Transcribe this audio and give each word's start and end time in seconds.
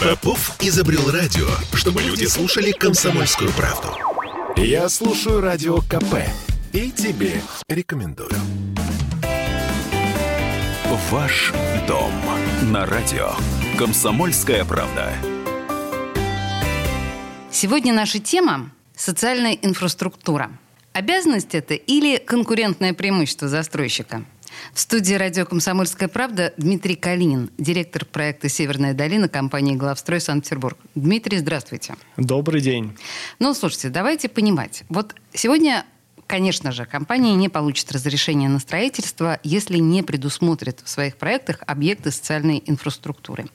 Попов 0.00 0.56
изобрел 0.60 1.10
радио, 1.10 1.46
чтобы 1.74 2.00
люди 2.00 2.24
слушали 2.24 2.72
комсомольскую 2.72 3.50
правду. 3.52 3.88
Я 4.56 4.88
слушаю 4.88 5.42
радио 5.42 5.82
КП 5.82 6.24
и 6.72 6.90
тебе 6.90 7.42
рекомендую. 7.68 8.30
Ваш 11.10 11.52
дом 11.86 12.10
на 12.72 12.86
радио. 12.86 13.32
Комсомольская 13.76 14.64
правда. 14.64 15.12
Сегодня 17.50 17.92
наша 17.92 18.20
тема– 18.20 18.72
социальная 18.96 19.52
инфраструктура. 19.52 20.50
Обязанность 20.94 21.54
это 21.54 21.74
или 21.74 22.16
конкурентное 22.16 22.94
преимущество 22.94 23.48
застройщика– 23.48 24.24
в 24.72 24.80
студии 24.80 25.14
радио 25.14 25.44
«Комсомольская 25.44 26.08
правда» 26.08 26.52
Дмитрий 26.56 26.96
Калинин, 26.96 27.50
директор 27.58 28.04
проекта 28.04 28.48
«Северная 28.48 28.94
долина» 28.94 29.28
компании 29.28 29.74
«Главстрой 29.74 30.20
Санкт-Петербург». 30.20 30.78
Дмитрий, 30.94 31.38
здравствуйте. 31.38 31.94
Добрый 32.16 32.60
день. 32.60 32.96
Ну, 33.38 33.54
слушайте, 33.54 33.88
давайте 33.88 34.28
понимать. 34.28 34.84
Вот 34.88 35.14
сегодня 35.32 35.84
Конечно 36.26 36.70
же, 36.70 36.86
компания 36.86 37.34
не 37.34 37.48
получит 37.48 37.90
разрешение 37.90 38.48
на 38.48 38.60
строительство, 38.60 39.40
если 39.42 39.78
не 39.78 40.04
предусмотрит 40.04 40.78
в 40.84 40.88
своих 40.88 41.16
проектах 41.16 41.58
объекты 41.66 42.12
социальной 42.12 42.62
инфраструктуры. 42.66 43.46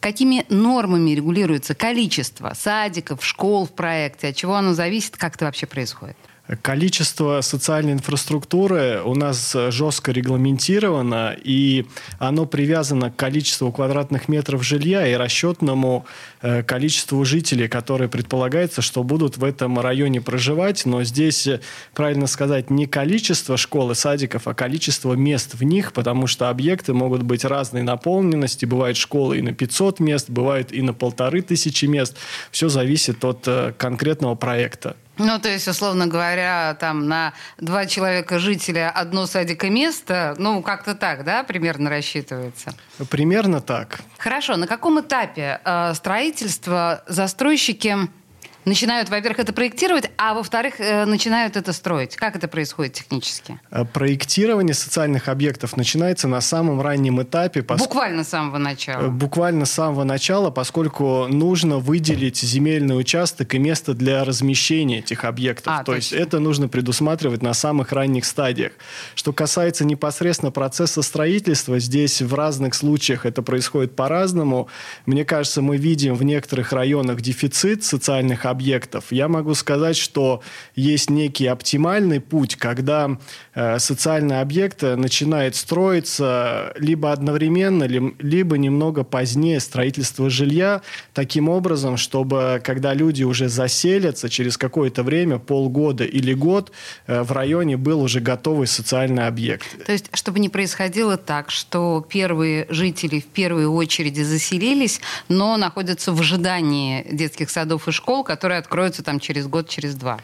Какими 0.00 0.44
нормами 0.50 1.12
регулируется 1.12 1.74
количество 1.74 2.52
садиков, 2.54 3.24
школ 3.24 3.64
в 3.64 3.72
проекте? 3.72 4.28
От 4.28 4.36
чего 4.36 4.54
оно 4.56 4.74
зависит? 4.74 5.16
Как 5.16 5.36
это 5.36 5.46
вообще 5.46 5.64
происходит? 5.64 6.18
Количество 6.60 7.40
социальной 7.40 7.94
инфраструктуры 7.94 9.00
у 9.02 9.14
нас 9.14 9.56
жестко 9.70 10.12
регламентировано, 10.12 11.34
и 11.42 11.86
оно 12.18 12.44
привязано 12.44 13.10
к 13.10 13.16
количеству 13.16 13.72
квадратных 13.72 14.28
метров 14.28 14.62
жилья 14.62 15.06
и 15.06 15.14
расчетному 15.14 16.04
э, 16.42 16.62
количеству 16.62 17.24
жителей, 17.24 17.66
которые 17.66 18.10
предполагается, 18.10 18.82
что 18.82 19.02
будут 19.04 19.38
в 19.38 19.44
этом 19.44 19.80
районе 19.80 20.20
проживать. 20.20 20.84
Но 20.84 21.02
здесь, 21.02 21.46
э, 21.46 21.60
правильно 21.94 22.26
сказать, 22.26 22.68
не 22.68 22.86
количество 22.86 23.56
школ 23.56 23.92
и 23.92 23.94
садиков, 23.94 24.46
а 24.46 24.52
количество 24.52 25.14
мест 25.14 25.54
в 25.54 25.62
них, 25.62 25.94
потому 25.94 26.26
что 26.26 26.50
объекты 26.50 26.92
могут 26.92 27.22
быть 27.22 27.46
разной 27.46 27.80
наполненности. 27.80 28.66
Бывают 28.66 28.98
школы 28.98 29.38
и 29.38 29.42
на 29.42 29.54
500 29.54 29.98
мест, 29.98 30.28
бывают 30.28 30.72
и 30.72 30.82
на 30.82 30.92
полторы 30.92 31.40
тысячи 31.40 31.86
мест. 31.86 32.18
Все 32.50 32.68
зависит 32.68 33.24
от 33.24 33.44
э, 33.46 33.72
конкретного 33.78 34.34
проекта. 34.34 34.94
Ну, 35.18 35.38
то 35.38 35.48
есть, 35.48 35.68
условно 35.68 36.06
говоря, 36.06 36.76
там 36.80 37.06
на 37.08 37.32
два 37.58 37.86
человека 37.86 38.38
жителя 38.38 38.90
одно 38.90 39.26
садика 39.26 39.70
место, 39.70 40.34
ну, 40.38 40.62
как-то 40.62 40.94
так, 40.94 41.24
да, 41.24 41.44
примерно 41.44 41.88
рассчитывается? 41.90 42.74
Примерно 43.10 43.60
так. 43.60 44.00
Хорошо. 44.18 44.56
На 44.56 44.66
каком 44.66 45.00
этапе 45.00 45.60
э, 45.64 45.94
строительства 45.94 47.02
застройщики 47.06 47.96
начинают, 48.64 49.08
во-первых, 49.08 49.40
это 49.40 49.52
проектировать, 49.52 50.10
а 50.16 50.34
во-вторых, 50.34 50.74
э, 50.78 51.04
начинают 51.04 51.56
это 51.56 51.72
строить. 51.72 52.16
Как 52.16 52.36
это 52.36 52.48
происходит 52.48 52.94
технически? 52.94 53.60
Э, 53.70 53.84
проектирование 53.84 54.74
социальных 54.74 55.28
объектов 55.28 55.76
начинается 55.76 56.28
на 56.28 56.40
самом 56.40 56.80
раннем 56.80 57.22
этапе. 57.22 57.62
Пос... 57.62 57.80
Буквально 57.80 58.24
с 58.24 58.28
самого 58.28 58.58
начала. 58.58 59.02
Э, 59.02 59.08
буквально 59.08 59.66
с 59.66 59.72
самого 59.72 60.04
начала, 60.04 60.50
поскольку 60.50 61.26
нужно 61.28 61.78
выделить 61.78 62.38
земельный 62.38 62.98
участок 62.98 63.54
и 63.54 63.58
место 63.58 63.94
для 63.94 64.24
размещения 64.24 64.98
этих 64.98 65.24
объектов. 65.24 65.72
А, 65.72 65.78
То 65.78 65.92
точно. 65.92 65.96
есть 65.96 66.12
это 66.12 66.38
нужно 66.38 66.68
предусматривать 66.68 67.42
на 67.42 67.54
самых 67.54 67.92
ранних 67.92 68.24
стадиях. 68.24 68.72
Что 69.14 69.32
касается 69.32 69.84
непосредственно 69.84 70.50
процесса 70.50 71.02
строительства, 71.02 71.78
здесь 71.78 72.22
в 72.22 72.34
разных 72.34 72.74
случаях 72.74 73.26
это 73.26 73.42
происходит 73.42 73.96
по-разному. 73.96 74.68
Мне 75.06 75.24
кажется, 75.24 75.62
мы 75.62 75.76
видим 75.76 76.14
в 76.14 76.22
некоторых 76.22 76.72
районах 76.72 77.20
дефицит 77.20 77.84
социальных 77.84 78.46
объектов, 78.46 78.53
объектов. 78.54 79.06
Я 79.10 79.26
могу 79.26 79.54
сказать, 79.54 79.96
что 79.96 80.40
есть 80.76 81.10
некий 81.10 81.46
оптимальный 81.48 82.20
путь, 82.20 82.54
когда 82.54 83.18
э, 83.54 83.78
социальный 83.80 84.40
объект 84.40 84.82
начинает 84.82 85.56
строиться 85.56 86.72
либо 86.78 87.10
одновременно, 87.10 87.84
либо 87.84 88.56
немного 88.58 89.02
позднее 89.02 89.58
строительства 89.58 90.30
жилья, 90.30 90.82
таким 91.12 91.48
образом, 91.48 91.96
чтобы 91.96 92.60
когда 92.62 92.94
люди 92.94 93.24
уже 93.24 93.48
заселятся 93.48 94.28
через 94.28 94.56
какое-то 94.56 95.02
время, 95.02 95.38
полгода 95.38 96.04
или 96.04 96.32
год, 96.32 96.70
э, 97.06 97.22
в 97.22 97.32
районе 97.32 97.76
был 97.76 98.00
уже 98.00 98.20
готовый 98.20 98.68
социальный 98.68 99.26
объект. 99.26 99.66
То 99.84 99.92
есть, 99.92 100.10
чтобы 100.12 100.38
не 100.38 100.48
происходило 100.48 101.16
так, 101.16 101.50
что 101.50 102.06
первые 102.08 102.66
жители 102.68 103.18
в 103.20 103.26
первую 103.26 103.72
очередь 103.72 104.16
заселились, 104.16 105.00
но 105.28 105.56
находятся 105.56 106.12
в 106.12 106.20
ожидании 106.20 107.04
детских 107.10 107.50
садов 107.50 107.88
и 107.88 107.92
школ, 107.92 108.22
которые 108.24 108.43
которые 108.44 108.58
откроются 108.58 109.02
там 109.02 109.20
через 109.20 109.46
год, 109.46 109.70
через 109.70 109.94
два. 109.94 110.20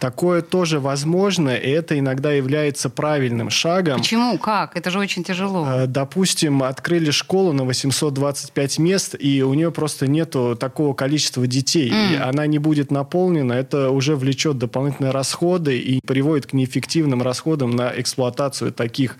Такое 0.00 0.42
тоже 0.42 0.80
возможно, 0.80 1.50
и 1.50 1.68
это 1.68 1.98
иногда 1.98 2.32
является 2.32 2.88
правильным 2.88 3.50
шагом. 3.50 3.98
Почему? 3.98 4.38
Как? 4.38 4.76
Это 4.76 4.90
же 4.90 4.98
очень 4.98 5.24
тяжело. 5.24 5.66
Э, 5.68 5.86
допустим, 5.86 6.62
открыли 6.62 7.10
школу 7.10 7.52
на 7.52 7.64
825 7.64 8.78
мест, 8.78 9.16
и 9.18 9.42
у 9.42 9.54
нее 9.54 9.70
просто 9.70 10.06
нету 10.06 10.56
такого 10.58 10.94
количества 10.94 11.46
детей, 11.46 11.90
mm. 11.90 12.12
и 12.12 12.16
она 12.16 12.46
не 12.46 12.58
будет 12.58 12.90
наполнена, 12.90 13.52
это 13.52 13.90
уже 13.90 14.16
влечет 14.16 14.58
дополнительные 14.58 15.10
расходы 15.10 15.78
и 15.78 16.00
приводит 16.06 16.46
к 16.46 16.52
неэффективным 16.52 17.22
расходам 17.22 17.70
на 17.70 17.92
эксплуатацию 17.96 18.72
таких 18.72 19.16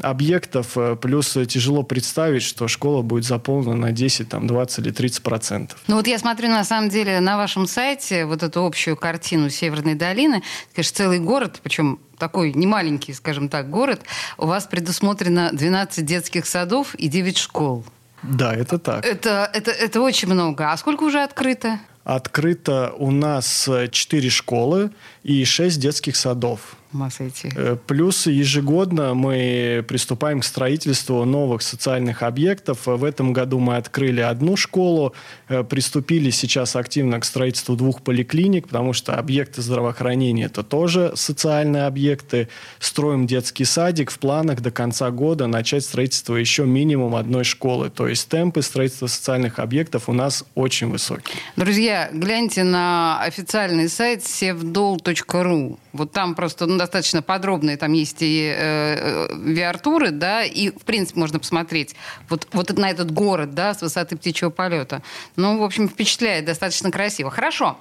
объектов. 0.00 0.76
Э, 0.76 0.96
плюс 0.96 1.36
тяжело 1.48 1.82
представить, 1.82 2.42
что 2.42 2.68
школа 2.68 3.02
будет 3.02 3.24
заполнена 3.24 3.74
на 3.74 3.92
10, 3.92 4.28
там, 4.28 4.46
20 4.46 4.78
или 4.78 4.90
30 4.90 5.22
процентов. 5.22 5.78
Ну 5.88 5.96
вот 5.96 6.06
я 6.06 6.18
смотрю, 6.18 6.48
на 6.48 6.64
самом 6.64 6.88
деле, 6.88 7.20
на 7.20 7.36
вашем 7.36 7.66
сайте 7.66 8.24
вот 8.24 8.42
эту 8.42 8.64
общую 8.64 8.96
картину 8.96 9.50
Северной 9.50 9.94
долины, 9.94 10.21
Долины, 10.22 10.42
конечно, 10.74 10.96
целый 10.96 11.18
город, 11.18 11.60
причем 11.62 11.98
такой 12.18 12.52
немаленький, 12.52 13.14
скажем 13.14 13.48
так, 13.48 13.68
город, 13.70 14.02
у 14.38 14.46
вас 14.46 14.66
предусмотрено 14.66 15.50
12 15.52 16.04
детских 16.04 16.46
садов 16.46 16.94
и 16.94 17.08
9 17.08 17.36
школ. 17.36 17.84
Да, 18.22 18.54
это 18.54 18.78
так. 18.78 19.04
Это, 19.04 19.50
это, 19.52 19.72
это 19.72 20.00
очень 20.00 20.28
много. 20.28 20.70
А 20.70 20.76
сколько 20.76 21.02
уже 21.02 21.22
открыто? 21.22 21.80
Открыто 22.04 22.92
у 22.96 23.10
нас 23.10 23.68
4 23.90 24.30
школы 24.30 24.92
и 25.24 25.44
6 25.44 25.80
детских 25.80 26.14
садов 26.14 26.76
масса 26.92 27.28
идти. 27.28 27.50
Э, 27.54 27.76
плюс 27.86 28.26
ежегодно 28.26 29.14
мы 29.14 29.84
приступаем 29.86 30.40
к 30.40 30.44
строительству 30.44 31.24
новых 31.24 31.62
социальных 31.62 32.22
объектов. 32.22 32.86
В 32.86 33.04
этом 33.04 33.32
году 33.32 33.58
мы 33.58 33.76
открыли 33.76 34.20
одну 34.20 34.56
школу, 34.56 35.14
э, 35.48 35.64
приступили 35.64 36.30
сейчас 36.30 36.76
активно 36.76 37.20
к 37.20 37.24
строительству 37.24 37.76
двух 37.76 38.02
поликлиник, 38.02 38.68
потому 38.68 38.92
что 38.92 39.14
объекты 39.14 39.62
здравоохранения– 39.62 40.44
это 40.46 40.62
тоже 40.62 41.12
социальные 41.14 41.86
объекты. 41.86 42.48
Строим 42.78 43.26
детский 43.26 43.64
садик. 43.64 44.10
В 44.10 44.18
планах 44.18 44.60
до 44.60 44.70
конца 44.70 45.10
года 45.10 45.46
начать 45.46 45.84
строительство 45.84 46.36
еще 46.36 46.64
минимум 46.64 47.14
одной 47.14 47.44
школы. 47.44 47.90
То 47.90 48.08
есть 48.08 48.28
темпы 48.28 48.62
строительства 48.62 49.06
социальных 49.06 49.58
объектов 49.58 50.08
у 50.08 50.12
нас 50.12 50.44
очень 50.54 50.88
высокие. 50.88 51.36
Друзья, 51.56 52.10
гляньте 52.12 52.64
на 52.64 53.20
официальный 53.20 53.88
сайт 53.88 54.20
sevdol.ru. 54.20 55.78
Вот 55.92 56.12
там 56.12 56.34
просто 56.34 56.66
ну, 56.66 56.76
достаточно 56.82 57.22
подробные, 57.22 57.76
там 57.76 57.92
есть 57.92 58.18
и 58.20 58.52
э, 58.54 59.28
э 59.28 59.34
VR-туры, 59.52 60.10
да, 60.10 60.44
и, 60.44 60.70
в 60.70 60.84
принципе, 60.84 61.20
можно 61.20 61.38
посмотреть 61.38 61.94
вот, 62.28 62.48
вот 62.52 62.76
на 62.76 62.90
этот 62.90 63.10
город, 63.10 63.54
да, 63.54 63.74
с 63.74 63.82
высоты 63.82 64.16
птичьего 64.16 64.50
полета. 64.50 65.02
Ну, 65.36 65.58
в 65.58 65.62
общем, 65.62 65.88
впечатляет, 65.88 66.44
достаточно 66.44 66.90
красиво. 66.90 67.30
Хорошо. 67.30 67.78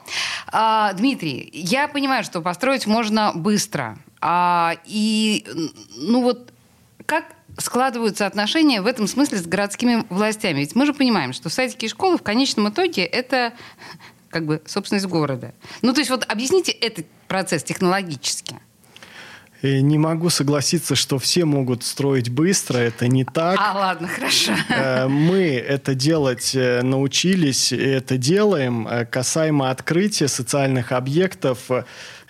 А, 0.48 0.94
Дмитрий, 0.94 1.50
я 1.54 1.88
понимаю, 1.88 2.24
что 2.24 2.42
построить 2.42 2.88
можно 2.88 3.32
быстро. 3.34 3.98
А, 4.22 4.76
и, 4.86 5.46
ну 5.96 6.22
вот, 6.22 6.52
как 7.06 7.26
складываются 7.58 8.26
отношения 8.26 8.82
в 8.82 8.88
этом 8.88 9.08
смысле 9.08 9.40
с 9.40 9.46
городскими 9.46 10.06
властями? 10.10 10.60
Ведь 10.60 10.76
мы 10.76 10.86
же 10.86 10.94
понимаем, 10.94 11.34
что 11.34 11.50
садики 11.50 11.86
и 11.86 11.90
школы 11.90 12.18
в 12.18 12.24
конечном 12.24 12.70
итоге 12.70 13.04
это 13.04 13.54
как 14.30 14.46
бы 14.46 14.62
собственность 14.66 15.08
города. 15.08 15.54
Ну, 15.82 15.94
то 15.94 16.00
есть 16.00 16.10
вот 16.10 16.26
объясните 16.28 16.72
этот 16.72 17.06
процесс 17.28 17.64
технологически. 17.64 18.60
Э, 19.62 19.80
не 19.80 19.98
могу 19.98 20.30
согласиться, 20.30 20.96
что 20.96 21.20
все 21.20 21.46
могут 21.46 21.84
строить 21.84 22.30
быстро. 22.30 22.78
Это 22.78 23.08
не 23.08 23.24
так. 23.24 23.60
А, 23.60 23.74
ладно, 23.78 24.08
хорошо. 24.08 24.54
Э, 24.70 25.08
мы 25.08 25.50
это 25.56 25.94
делать 25.94 26.52
э, 26.56 26.82
научились, 26.82 27.72
и 27.72 27.78
это 27.78 28.18
делаем. 28.18 28.88
Касаемо 29.10 29.70
открытия 29.70 30.28
социальных 30.28 30.92
объектов, 30.92 31.70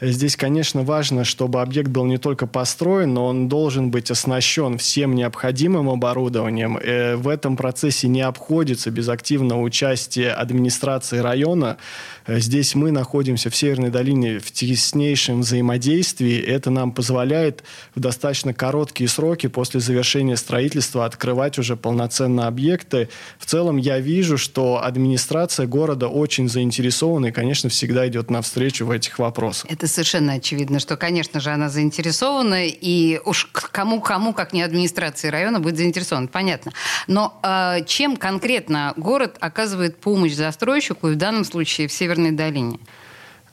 Здесь, 0.01 0.35
конечно, 0.35 0.81
важно, 0.81 1.23
чтобы 1.23 1.61
объект 1.61 1.89
был 1.89 2.05
не 2.05 2.17
только 2.17 2.47
построен, 2.47 3.13
но 3.13 3.27
он 3.27 3.47
должен 3.47 3.91
быть 3.91 4.09
оснащен 4.09 4.79
всем 4.79 5.13
необходимым 5.13 5.89
оборудованием. 5.89 6.77
Э, 6.77 7.15
в 7.15 7.27
этом 7.27 7.55
процессе 7.55 8.07
не 8.07 8.21
обходится 8.21 8.89
без 8.89 9.07
активного 9.09 9.61
участия 9.61 10.31
администрации 10.31 11.19
района. 11.19 11.77
Э, 12.25 12.39
здесь 12.39 12.73
мы 12.73 12.89
находимся 12.89 13.51
в 13.51 13.55
Северной 13.55 13.91
долине 13.91 14.39
в 14.39 14.51
теснейшем 14.51 15.41
взаимодействии. 15.41 16.39
Это 16.41 16.71
нам 16.71 16.93
позволяет 16.93 17.63
в 17.93 17.99
достаточно 17.99 18.55
короткие 18.55 19.07
сроки 19.07 19.45
после 19.45 19.81
завершения 19.81 20.35
строительства 20.35 21.05
открывать 21.05 21.59
уже 21.59 21.75
полноценно 21.75 22.47
объекты. 22.47 23.09
В 23.37 23.45
целом 23.45 23.77
я 23.77 23.99
вижу, 23.99 24.39
что 24.39 24.83
администрация 24.83 25.67
города 25.67 26.07
очень 26.07 26.49
заинтересована 26.49 27.27
и, 27.27 27.31
конечно, 27.31 27.69
всегда 27.69 28.07
идет 28.07 28.31
навстречу 28.31 28.87
в 28.87 28.89
этих 28.89 29.19
вопросах. 29.19 29.69
Это 29.69 29.90
совершенно 29.91 30.33
очевидно, 30.33 30.79
что, 30.79 30.97
конечно 30.97 31.39
же, 31.39 31.51
она 31.51 31.69
заинтересована, 31.69 32.67
и 32.67 33.19
уж 33.25 33.45
кому-кому, 33.45 34.33
как 34.33 34.53
не 34.53 34.61
администрации 34.61 35.27
района, 35.27 35.59
будет 35.59 35.77
заинтересован, 35.77 36.27
понятно. 36.27 36.71
Но 37.07 37.39
э, 37.43 37.85
чем 37.85 38.17
конкретно 38.17 38.93
город 38.97 39.37
оказывает 39.39 39.99
помощь 39.99 40.33
застройщику, 40.33 41.09
и 41.09 41.13
в 41.13 41.17
данном 41.17 41.45
случае 41.45 41.87
в 41.87 41.93
Северной 41.93 42.31
долине? 42.31 42.79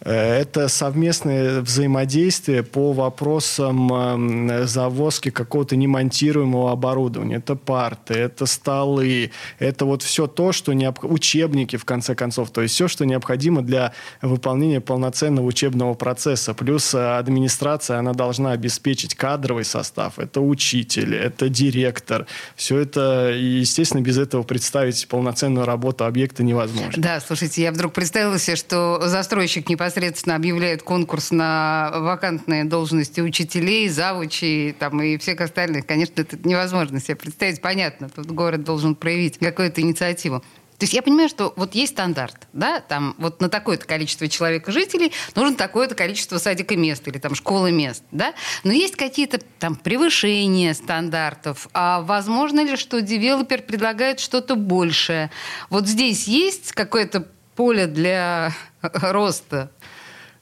Э, 0.00 0.38
это 0.38 0.68
совместное 0.68 1.60
взаимодействие 1.60 2.62
по 2.62 2.92
вопросам 2.92 3.92
эм, 3.92 4.66
завозки 4.66 5.30
какого-то 5.30 5.76
немонтируемого 5.76 6.72
оборудования. 6.72 7.36
Это 7.36 7.56
парты, 7.56 8.14
это 8.14 8.46
столы, 8.46 9.32
это 9.58 9.84
вот 9.84 10.02
все 10.02 10.26
то, 10.26 10.52
что 10.52 10.72
необ... 10.72 11.02
учебники, 11.02 11.76
в 11.76 11.84
конце 11.84 12.14
концов, 12.14 12.50
то 12.50 12.62
есть 12.62 12.74
все, 12.74 12.88
что 12.88 13.04
необходимо 13.04 13.62
для 13.62 13.92
выполнения 14.22 14.80
полноценного 14.80 15.46
учебного 15.46 15.94
процесса. 15.94 16.54
Плюс 16.54 16.94
э, 16.94 17.18
администрация, 17.18 17.98
она 17.98 18.12
должна 18.12 18.52
обеспечить 18.52 19.14
кадровый 19.14 19.64
состав. 19.64 20.18
Это 20.18 20.40
учитель, 20.40 21.14
это 21.14 21.48
директор. 21.48 22.26
Все 22.56 22.78
это, 22.78 23.32
естественно, 23.34 24.00
без 24.00 24.18
этого 24.18 24.42
представить 24.42 25.08
полноценную 25.08 25.66
работу 25.66 26.04
объекта 26.04 26.42
невозможно. 26.42 26.92
Да, 26.96 27.20
слушайте, 27.20 27.62
я 27.62 27.72
вдруг 27.72 27.92
представила 27.92 28.38
себе, 28.38 28.56
что 28.56 29.00
застройщик 29.04 29.68
непосредственно 29.68 29.87
непосредственно 29.88 30.36
объявляет 30.36 30.82
конкурс 30.82 31.30
на 31.30 31.90
вакантные 31.94 32.64
должности 32.64 33.20
учителей, 33.20 33.88
завучей 33.88 34.72
там, 34.72 35.00
и 35.00 35.16
всех 35.16 35.40
остальных. 35.40 35.86
Конечно, 35.86 36.20
это 36.20 36.36
невозможно 36.46 37.00
себе 37.00 37.16
представить. 37.16 37.62
Понятно, 37.62 38.10
тут 38.10 38.26
город 38.26 38.64
должен 38.64 38.94
проявить 38.94 39.38
какую-то 39.38 39.80
инициативу. 39.80 40.40
То 40.78 40.84
есть 40.84 40.92
я 40.92 41.02
понимаю, 41.02 41.28
что 41.28 41.52
вот 41.56 41.74
есть 41.74 41.94
стандарт, 41.94 42.46
да, 42.52 42.78
там 42.78 43.16
вот 43.18 43.40
на 43.40 43.48
такое-то 43.48 43.84
количество 43.84 44.28
человека 44.28 44.70
жителей 44.70 45.10
нужно 45.34 45.56
такое-то 45.56 45.96
количество 45.96 46.38
садика 46.38 46.76
мест 46.76 47.08
или 47.08 47.18
там 47.18 47.34
школы 47.34 47.72
мест, 47.72 48.04
да, 48.12 48.32
но 48.62 48.72
есть 48.72 48.94
какие-то 48.94 49.40
там 49.58 49.74
превышения 49.74 50.72
стандартов, 50.74 51.68
а 51.72 52.02
возможно 52.02 52.60
ли, 52.64 52.76
что 52.76 53.00
девелопер 53.00 53.62
предлагает 53.62 54.20
что-то 54.20 54.54
большее? 54.54 55.32
Вот 55.68 55.88
здесь 55.88 56.28
есть 56.28 56.70
какое-то 56.70 57.26
поле 57.58 57.86
для 57.88 58.54
роста? 58.82 59.68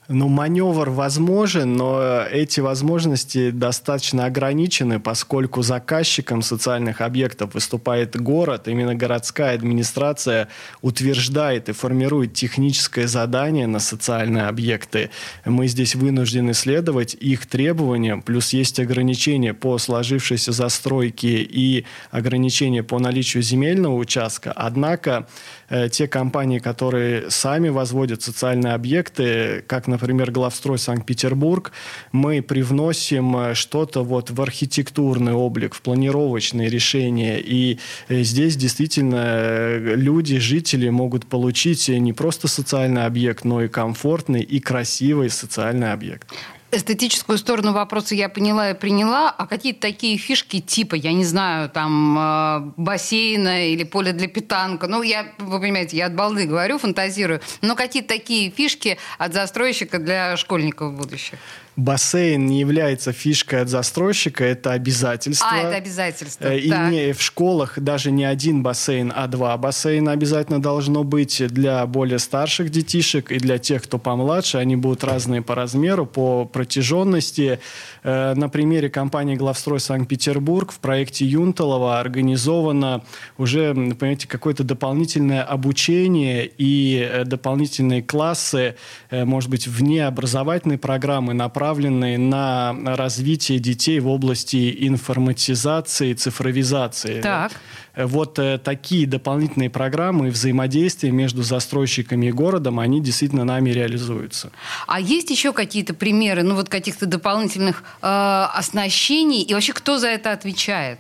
Ну, 0.09 0.29
маневр 0.29 0.91
возможен, 0.91 1.75
но 1.75 2.23
эти 2.31 2.61
возможности 2.61 3.51
достаточно 3.51 4.27
ограничены, 4.27 5.01
поскольку 5.01 5.63
заказчиком 5.63 6.43
социальных 6.43 7.01
объектов 7.01 7.55
выступает 7.55 8.15
город. 8.21 8.69
Именно 8.69 8.95
городская 8.95 9.55
администрация 9.55 10.49
утверждает 10.81 11.69
и 11.69 11.73
формирует 11.73 12.35
техническое 12.35 13.09
задание 13.09 13.67
на 13.67 13.81
социальные 13.81 14.45
объекты. 14.45 15.11
Мы 15.45 15.67
здесь 15.67 15.97
вынуждены 15.97 16.55
следовать 16.55 17.15
их 17.15 17.47
требованиям, 17.47 18.23
плюс 18.23 18.53
есть 18.53 18.79
ограничения 18.79 19.55
по 19.55 19.77
сложившейся 19.79 20.53
застройке 20.53 21.43
и 21.43 21.85
ограничения 22.13 22.85
по 22.85 23.01
наличию 23.01 23.43
земельного 23.43 23.97
участка. 23.97 24.53
Однако 24.53 25.27
э, 25.69 25.89
те 25.89 26.07
компании, 26.07 26.61
которые 26.61 27.29
сами 27.29 27.71
возводят 27.71 28.23
социальные 28.23 28.75
объекты, 28.75 29.65
как, 29.67 29.89
например, 29.97 30.31
главстрой 30.31 30.79
Санкт-Петербург, 30.79 31.73
мы 32.13 32.43
привносим 32.43 33.37
э, 33.37 33.55
что-то 33.55 34.05
вот 34.05 34.31
в 34.31 34.41
архитектурный 34.43 35.33
облик, 35.33 35.75
в 35.75 35.81
планировочные 35.81 36.69
решения. 36.69 37.41
И 37.41 37.79
э, 38.09 38.23
здесь 38.23 38.57
действительно 38.57 39.25
э, 39.27 39.95
люди, 39.97 40.39
жители 40.39 40.91
могут 40.91 41.27
получить 41.27 41.89
не 41.89 42.13
просто 42.13 42.47
социальный 42.49 43.07
объект, 43.07 43.45
но 43.45 43.63
и 43.63 43.69
комфортный 43.69 44.43
и 44.43 44.61
красивый 44.61 45.31
социальный 45.31 45.93
объект 45.93 46.29
эстетическую 46.71 47.39
сторону 47.39 47.73
вопроса 47.73 48.15
я 48.15 48.29
поняла 48.29 48.71
и 48.71 48.75
приняла, 48.75 49.31
а 49.31 49.47
какие-то 49.47 49.81
такие 49.81 50.19
фишки 50.19 50.61
типа, 50.61 50.95
я 50.95 51.13
не 51.13 51.25
знаю, 51.25 51.69
там 51.69 52.19
э, 52.19 52.73
бассейна 52.77 53.69
или 53.69 53.85
поля 53.85 54.13
для 54.13 54.29
питанка, 54.29 54.87
ну, 54.87 55.03
я, 55.03 55.27
вы 55.39 55.61
понимаете, 55.61 55.97
я 55.97 56.07
от 56.07 56.15
балды 56.15 56.47
говорю, 56.47 56.79
фантазирую, 56.79 57.41
но 57.63 57.75
какие-то 57.75 58.09
такие 58.09 58.51
фишки 58.51 58.99
от 59.19 59.33
застройщика 59.33 59.99
для 59.99 60.37
школьников 60.37 60.95
будущих? 60.95 61.39
Бассейн 61.77 62.47
не 62.47 62.61
является 62.61 63.13
фишкой 63.13 63.61
от 63.61 63.69
застройщика, 63.69 64.45
это 64.45 64.73
обязательство. 64.73 65.49
А, 65.53 65.59
это 65.59 65.77
обязательство. 65.77 66.47
Э, 66.47 66.59
и 66.59 66.71
не, 66.71 67.13
в 67.13 67.21
школах 67.21 67.79
даже 67.79 68.11
не 68.11 68.25
один 68.25 68.63
бассейн, 68.63 69.13
а 69.15 69.27
два 69.27 69.57
бассейна 69.59 70.13
обязательно 70.13 70.61
должно 70.61 71.05
быть 71.05 71.47
для 71.49 71.87
более 71.87 72.19
старших 72.19 72.71
детишек 72.71 73.31
и 73.31 73.39
для 73.39 73.59
тех, 73.59 73.83
кто 73.83 73.99
помладше. 73.99 74.57
Они 74.57 74.75
будут 74.75 75.05
разные 75.05 75.43
по 75.43 75.55
размеру, 75.55 76.07
по 76.07 76.47
протяженности. 76.47 77.61
Э, 78.03 78.35
на 78.35 78.49
примере 78.49 78.89
компании 78.89 79.37
«Главстрой 79.37 79.79
Санкт-Петербург» 79.79 80.73
в 80.73 80.79
проекте 80.79 81.27
Юнталова 81.27 82.01
организовано 82.01 83.05
уже, 83.37 83.75
понимаете, 83.75 84.27
какое-то 84.27 84.65
дополнительное 84.65 85.43
обучение 85.43 86.51
и 86.57 87.07
э, 87.07 87.25
дополнительные 87.25 88.03
классы, 88.03 88.77
может 89.11 89.51
быть, 89.51 89.67
вне 89.67 90.07
образовательной 90.07 90.79
программы, 90.79 91.35
направленные 91.35 91.66
направленные 91.67 92.17
на 92.17 92.97
развитие 92.97 93.59
детей 93.59 93.99
в 93.99 94.07
области 94.07 94.87
информатизации, 94.87 96.15
цифровизации. 96.15 97.21
Так. 97.21 97.53
Вот 97.97 98.39
э, 98.39 98.59
такие 98.59 99.07
дополнительные 99.07 99.71
программы 99.71 100.29
и 100.29 100.31
взаимодействия 100.31 101.11
между 101.11 101.43
застройщиками 101.43 102.27
и 102.27 102.33
городом, 102.33 102.79
они 102.79 103.01
действительно 103.01 103.45
нами 103.45 103.71
реализуются. 103.71 104.53
А 104.87 105.01
есть 105.01 105.31
еще 105.31 105.53
какие-то 105.53 105.95
примеры, 105.95 106.43
ну 106.43 106.55
вот 106.55 106.69
каких-то 106.69 107.07
дополнительных 107.07 107.83
э, 108.03 108.47
оснащений, 108.55 109.43
и 109.43 109.55
вообще 109.55 109.73
кто 109.73 109.99
за 109.99 110.09
это 110.09 110.33
отвечает? 110.33 110.99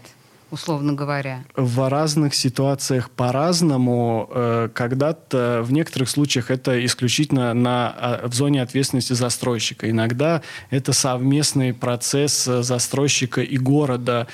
Условно 0.50 0.92
говоря? 0.92 1.44
В 1.56 1.88
разных 1.88 2.34
ситуациях 2.34 3.10
по-разному. 3.10 4.28
Э, 4.30 4.68
когда-то, 4.72 5.62
в 5.64 5.72
некоторых 5.72 6.08
случаях, 6.08 6.50
это 6.50 6.84
исключительно 6.84 7.54
на, 7.54 7.94
а, 7.96 8.28
в 8.28 8.34
зоне 8.34 8.62
ответственности 8.62 9.12
застройщика. 9.12 9.90
Иногда 9.90 10.42
это 10.70 10.92
совместный 10.92 11.74
процесс 11.74 12.44
застройщика 12.44 13.42
и 13.42 13.58
города. 13.58 14.26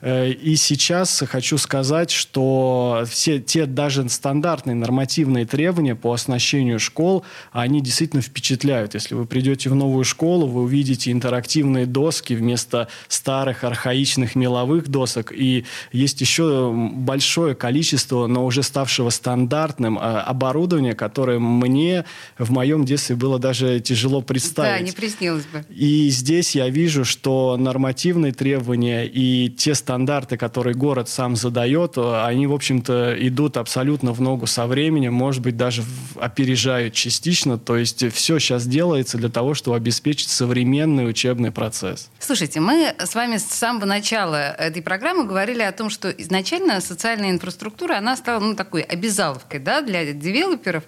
Э, 0.00 0.30
и 0.30 0.56
сейчас 0.56 1.22
хочу 1.28 1.58
сказать, 1.58 2.10
что 2.10 3.04
все 3.08 3.38
те 3.38 3.66
даже 3.66 4.08
стандартные 4.08 4.74
нормативные 4.74 5.46
требования 5.46 5.94
по 5.94 6.12
оснащению 6.12 6.78
школ, 6.78 7.24
они 7.52 7.80
действительно 7.80 8.22
впечатляют. 8.22 8.94
Если 8.94 9.14
вы 9.14 9.26
придете 9.26 9.70
в 9.70 9.74
новую 9.74 10.04
школу, 10.04 10.46
вы 10.46 10.62
увидите 10.62 11.10
интерактивные 11.12 11.86
доски 11.86 12.34
вместо 12.34 12.88
старых 13.08 13.64
архаичных 13.64 14.34
меловых 14.34 14.88
досок. 14.88 15.32
И 15.32 15.64
есть 15.92 16.20
еще 16.20 16.72
большое 16.72 17.54
количество, 17.54 18.26
но 18.26 18.44
уже 18.44 18.62
ставшего 18.62 19.10
стандартным 19.10 19.98
а, 19.98 20.22
оборудования, 20.22 20.94
которое 20.94 21.38
мне 21.38 22.04
в 22.38 22.50
моем 22.50 22.84
детстве 22.84 23.16
было 23.16 23.38
даже 23.38 23.80
тяжело 23.80 24.22
представить. 24.22 24.80
Да, 24.80 24.84
не 24.84 24.92
приснилось 24.92 25.44
бы. 25.46 25.64
И 25.68 26.08
здесь 26.10 26.54
я 26.54 26.68
вижу, 26.68 27.04
что 27.04 27.56
нормативные 27.56 28.32
требования 28.32 29.06
и 29.06 29.48
те 29.48 29.74
стандарты, 29.86 30.36
которые 30.36 30.74
город 30.74 31.08
сам 31.08 31.36
задает, 31.36 31.96
они, 31.96 32.48
в 32.48 32.52
общем-то, 32.52 33.14
идут 33.20 33.56
абсолютно 33.56 34.12
в 34.12 34.20
ногу 34.20 34.48
со 34.48 34.66
временем, 34.66 35.14
может 35.14 35.42
быть, 35.42 35.56
даже 35.56 35.84
опережают 36.16 36.92
частично. 36.92 37.56
То 37.56 37.76
есть 37.76 38.12
все 38.12 38.40
сейчас 38.40 38.66
делается 38.66 39.16
для 39.16 39.28
того, 39.28 39.54
чтобы 39.54 39.76
обеспечить 39.76 40.28
современный 40.28 41.08
учебный 41.08 41.52
процесс. 41.52 42.10
Слушайте, 42.18 42.58
мы 42.58 42.96
с 42.98 43.14
вами 43.14 43.36
с 43.36 43.44
самого 43.44 43.84
начала 43.84 44.50
этой 44.58 44.82
программы 44.82 45.24
говорили 45.24 45.62
о 45.62 45.70
том, 45.70 45.88
что 45.88 46.10
изначально 46.10 46.80
социальная 46.80 47.30
инфраструктура, 47.30 47.98
она 47.98 48.16
стала 48.16 48.40
ну, 48.40 48.56
такой 48.56 48.82
обязаловкой 48.82 49.60
да, 49.60 49.82
для 49.82 50.12
девелоперов. 50.12 50.82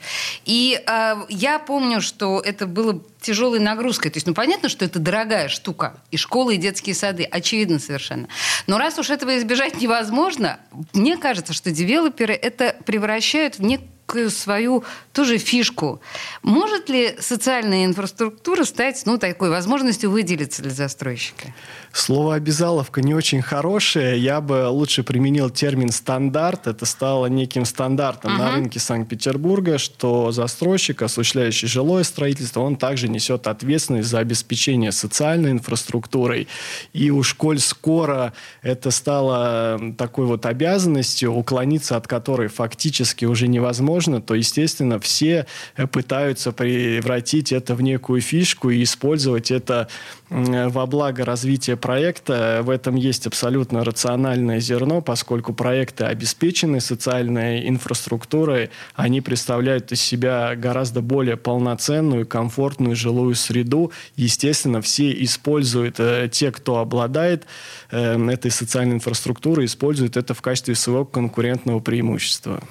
И 0.45 0.83
э, 0.85 1.15
я 1.29 1.61
помню, 1.61 2.01
что 2.01 2.41
это 2.45 2.67
было 2.67 3.01
тяжелой 3.21 3.59
нагрузкой. 3.61 4.11
То 4.11 4.17
есть, 4.17 4.27
ну, 4.27 4.35
понятно, 4.35 4.69
что 4.69 4.85
это 4.85 4.99
дорогая 4.99 5.49
штука. 5.49 6.01
И 6.11 6.17
школы, 6.17 6.55
и 6.55 6.59
детские 6.59 6.95
сады. 6.95 7.25
Очевидно 7.25 7.79
совершенно. 7.79 8.29
Но 8.67 8.79
раз 8.89 8.99
уж 8.99 9.11
этого 9.11 9.37
избежать 9.37 9.83
невозможно, 9.83 10.59
мне 10.95 11.19
кажется, 11.19 11.53
что 11.53 11.71
девелоперы 11.71 12.33
это 12.33 12.75
превращают 12.87 13.59
в 13.59 13.63
некую 13.63 13.91
некую 14.09 14.31
свою 14.31 14.85
тоже 15.13 15.39
фишку. 15.39 16.01
Может 16.43 16.89
ли 16.89 17.17
социальная 17.21 17.85
инфраструктура 17.85 18.65
стать 18.65 19.03
ну, 19.05 19.19
такой 19.19 19.51
возможностью 19.51 20.11
выделиться 20.11 20.63
для 20.63 20.71
застройщика? 20.71 21.53
Слово 21.93 22.37
«обязаловка» 22.37 23.03
не 23.03 23.15
очень 23.15 23.43
хорошее. 23.43 24.19
Я 24.19 24.41
бы 24.41 24.69
лучше 24.69 25.03
применил 25.03 25.51
термин 25.51 25.91
«стандарт». 25.91 26.67
Это 26.67 26.87
стало 26.87 27.27
неким 27.27 27.65
стандартом 27.65 28.33
uh-huh. 28.33 28.39
на 28.39 28.55
рынке 28.55 28.79
Санкт-Петербурга, 28.79 29.79
что 29.79 30.31
застройщик, 30.31 31.03
осуществляющий 31.03 31.69
жилое 31.69 32.05
строительство, 32.05 32.61
он 32.61 32.77
также 32.77 33.09
несет 33.09 33.47
ответственность 33.47 34.09
за 34.09 34.21
обеспечение 34.21 34.93
социальной 34.93 35.51
инфраструктурой. 35.51 36.49
И 36.93 37.11
уж 37.11 37.35
коль 37.35 37.59
скоро 37.59 38.33
это 38.63 38.91
стало 38.91 39.81
такой 39.99 40.27
вот 40.27 40.47
обязанностью, 40.47 41.33
уклониться 41.33 41.97
от 41.97 42.07
которой 42.07 42.49
фактически 42.49 43.25
уже 43.25 43.49
невозможно, 43.49 43.98
то, 44.21 44.35
естественно, 44.35 44.99
все 44.99 45.47
пытаются 45.93 46.53
превратить 46.53 47.53
это 47.53 47.75
в 47.75 47.83
некую 47.83 48.21
фишку 48.21 48.71
и 48.71 48.83
использовать 48.83 49.51
это 49.51 49.89
во 50.31 50.87
благо 50.87 51.25
развития 51.25 51.77
проекта. 51.77 52.61
В 52.63 52.71
этом 52.71 52.97
есть 52.97 53.27
абсолютно 53.27 53.85
рациональное 53.85 54.61
зерно, 54.61 55.01
поскольку 55.01 55.53
проекты 55.55 56.05
обеспечены 56.05 56.81
социальной 56.81 57.69
инфраструктурой, 57.69 58.71
они 58.95 59.21
представляют 59.21 59.93
из 59.93 60.01
себя 60.01 60.55
гораздо 60.57 61.01
более 61.01 61.37
полноценную, 61.37 62.27
комфортную 62.27 62.97
жилую 62.97 63.35
среду. 63.35 63.93
Естественно, 64.17 64.83
все 64.83 65.11
используют, 65.25 65.97
э, 65.99 66.29
те, 66.31 66.53
кто 66.53 66.79
обладает 66.79 67.47
э, 67.91 68.29
этой 68.31 68.51
социальной 68.51 68.97
инфраструктурой, 68.97 69.67
используют 69.67 70.17
это 70.17 70.35
в 70.35 70.43
качестве 70.43 70.75
своего 70.75 71.05
конкурентного 71.05 71.81
преимущества. 71.81 72.63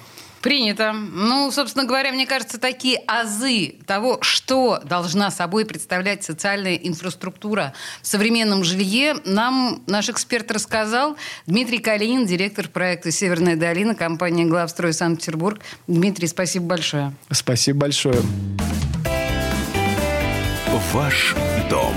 Принято. 0.42 0.92
Ну, 0.92 1.50
собственно 1.50 1.84
говоря, 1.84 2.12
мне 2.12 2.26
кажется, 2.26 2.58
такие 2.58 3.02
азы 3.06 3.76
того, 3.86 4.18
что 4.22 4.80
должна 4.84 5.30
собой 5.30 5.64
представлять 5.64 6.24
социальная 6.24 6.76
инфраструктура 6.76 7.72
в 8.02 8.06
современном 8.06 8.64
жилье, 8.64 9.16
нам 9.24 9.82
наш 9.86 10.08
эксперт 10.08 10.50
рассказал. 10.50 11.16
Дмитрий 11.46 11.78
Калинин, 11.78 12.26
директор 12.26 12.68
проекта 12.68 13.10
«Северная 13.10 13.56
долина», 13.56 13.94
компания 13.94 14.44
«Главстрой 14.44 14.92
Санкт-Петербург». 14.92 15.60
Дмитрий, 15.86 16.28
спасибо 16.28 16.66
большое. 16.66 17.12
Спасибо 17.30 17.80
большое. 17.80 18.20
Ваш 20.92 21.34
дом 21.68 21.94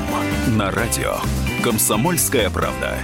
на 0.57 0.71
радио. 0.71 1.17
Комсомольская 1.63 2.49
правда. 2.49 2.97